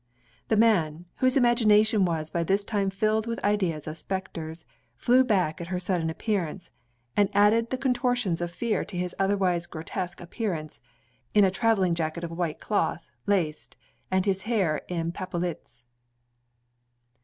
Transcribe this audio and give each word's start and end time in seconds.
The 0.47 0.57
man, 0.57 1.05
whose 1.17 1.37
imagination 1.37 2.05
was 2.05 2.31
by 2.31 2.43
this 2.43 2.65
time 2.65 2.89
filled 2.89 3.27
with 3.27 3.37
ideas 3.45 3.85
of 3.87 3.97
spectres, 3.99 4.65
flew 4.95 5.23
back 5.23 5.61
at 5.61 5.67
her 5.67 5.79
sudden 5.79 6.09
appearance, 6.09 6.71
and 7.15 7.29
added 7.35 7.69
the 7.69 7.77
contortions 7.77 8.41
of 8.41 8.49
fear 8.51 8.83
to 8.83 8.97
his 8.97 9.13
otherwise 9.19 9.67
grotesque 9.67 10.19
appearance, 10.19 10.81
in 11.35 11.43
a 11.43 11.51
travelling 11.51 11.93
jacket 11.93 12.23
of 12.23 12.31
white 12.31 12.59
cloth, 12.59 13.05
laced, 13.27 13.77
and 14.09 14.25
his 14.25 14.41
hair 14.41 14.81
in 14.87 15.11
papillotes. 15.11 15.83